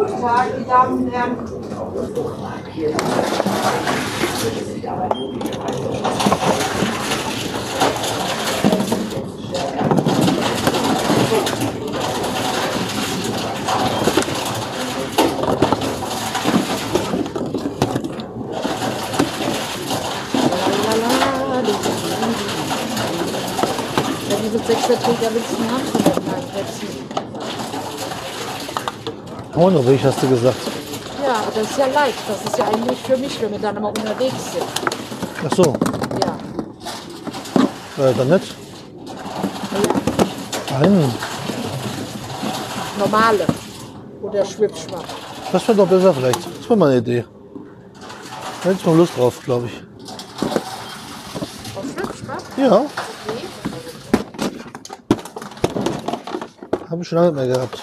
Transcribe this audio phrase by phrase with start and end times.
[0.00, 1.36] Guten Tag, die Damen und Herren.
[24.30, 26.09] Ja, diese Sechserträger willst du haben von der
[29.60, 30.56] Pornoweg hast du gesagt.
[31.22, 32.16] Ja, aber das ist ja leicht.
[32.26, 34.64] Das ist ja eigentlich für mich, wenn wir dann immer unterwegs sind.
[35.46, 35.76] Ach so,
[37.98, 38.06] Ja.
[38.06, 38.54] äh, dann nicht.
[40.70, 40.78] ja.
[40.78, 41.14] Einen.
[42.98, 43.46] Normale.
[44.22, 45.04] Oder Schwipschwapp.
[45.52, 46.38] Das wäre doch besser vielleicht.
[46.38, 47.26] Das wäre mal eine Idee.
[48.62, 49.82] Da hätte ich mal Lust drauf, glaube ich.
[51.76, 52.42] Auf Schwipschwapp?
[52.56, 53.44] Ja, Okay.
[56.88, 57.78] habe ich schon lange nicht mehr gehabt.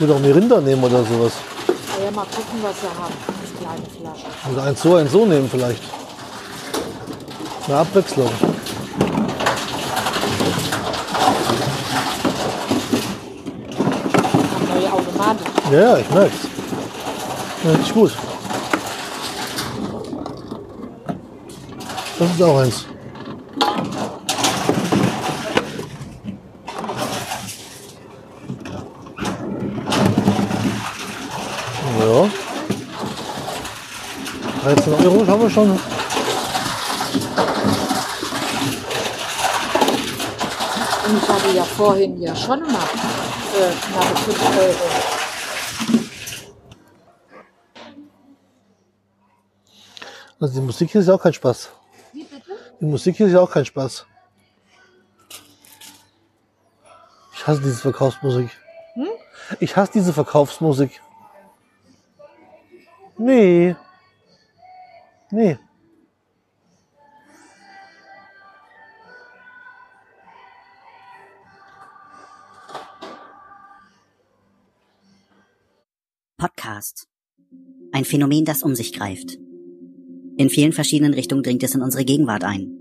[0.00, 1.34] Ich würde auch Mirinda nehmen oder sowas.
[2.02, 3.12] Ja, mal gucken, was wir haben.
[3.42, 4.50] Das kleine Flasche.
[4.50, 5.82] Oder eins so, eins so nehmen vielleicht.
[7.66, 8.30] Eine Abwechslung.
[14.74, 15.46] Neue Automatik.
[15.70, 16.48] Ja, ja, ich merk's.
[17.66, 18.12] Richtig gut.
[22.18, 22.86] Das ist auch eins.
[32.00, 32.30] Ja.
[34.62, 35.70] 13 Euro haben wir schon.
[35.70, 35.78] Und
[41.16, 44.76] ich hatte ja vorhin ja schon mal äh, knappe 5 Euro.
[50.40, 51.70] Also die Musik hier ist ja auch kein Spaß.
[52.12, 52.52] Wie bitte?
[52.80, 54.06] Die Musik hier ist ja auch kein Spaß.
[57.34, 58.50] Ich hasse diese Verkaufsmusik.
[59.58, 61.00] Ich hasse diese Verkaufsmusik.
[63.16, 63.74] Nee.
[65.32, 65.56] Nee.
[76.36, 77.06] Podcast.
[77.92, 79.38] Ein Phänomen, das um sich greift.
[80.36, 82.72] In vielen verschiedenen Richtungen dringt es in unsere Gegenwart ein.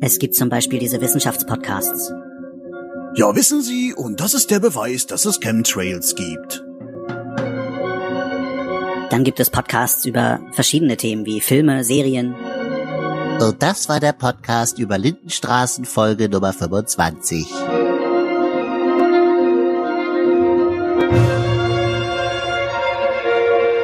[0.00, 2.12] Es gibt zum Beispiel diese Wissenschaftspodcasts.
[3.16, 6.67] Ja, wissen Sie, und das ist der Beweis, dass es Chemtrails gibt.
[9.18, 12.36] Dann gibt es Podcasts über verschiedene Themen wie Filme, Serien.
[13.40, 17.52] Und das war der Podcast über Lindenstraßen Folge Nummer 25.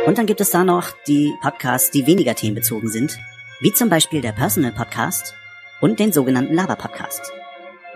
[0.06, 3.18] Und dann gibt es da noch die Podcasts, die weniger themenbezogen sind,
[3.58, 5.34] wie zum Beispiel der Personal Podcast
[5.80, 7.32] und den sogenannten Lava Podcast.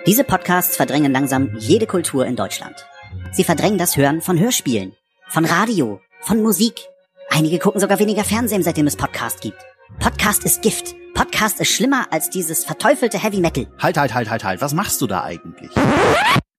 [0.06, 2.84] Diese Podcasts verdrängen langsam jede Kultur in Deutschland.
[3.30, 4.96] Sie verdrängen das Hören von Hörspielen,
[5.28, 6.88] von Radio, von Musik.
[7.30, 9.58] Einige gucken sogar weniger Fernsehen, seitdem es Podcast gibt.
[10.00, 10.94] Podcast ist Gift.
[11.14, 13.66] Podcast ist schlimmer als dieses verteufelte Heavy Metal.
[13.78, 14.60] Halt, halt, halt, halt, halt.
[14.60, 15.70] Was machst du da eigentlich?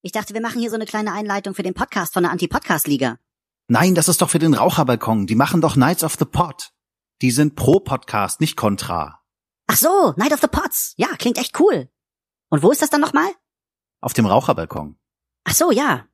[0.01, 3.17] Ich dachte, wir machen hier so eine kleine Einleitung für den Podcast von der Anti-Podcast-Liga.
[3.67, 5.27] Nein, das ist doch für den Raucherbalkon.
[5.27, 6.71] Die machen doch Knights of the Pot.
[7.21, 9.19] Die sind pro Podcast, nicht kontra.
[9.67, 10.93] Ach so, Night of the Pots.
[10.97, 11.89] Ja, klingt echt cool.
[12.49, 13.29] Und wo ist das dann nochmal?
[14.01, 14.97] Auf dem Raucherbalkon.
[15.43, 16.05] Ach so, ja.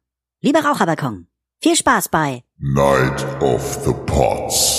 [0.41, 1.27] Lieber Raucherbalkon.
[1.61, 4.74] Viel Spaß bei Night of the Pots.